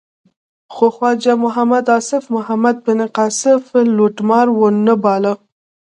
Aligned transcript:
خو 0.73 0.85
خواجه 0.95 1.33
محمد 1.45 1.85
آصف 1.97 2.23
محمد 2.35 2.75
بن 2.85 2.99
قاسم 3.17 3.61
لوټمار 3.97 4.47
و 4.57 4.59
نه 4.85 4.93
باله. 5.03 5.33